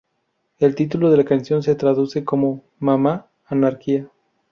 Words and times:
El 0.57 0.73
título 0.73 1.11
de 1.11 1.17
la 1.17 1.23
canción 1.25 1.61
se 1.61 1.75
traduce 1.75 2.25
como 2.25 2.63
mamá 2.79 3.27
anarquía. 3.45 4.07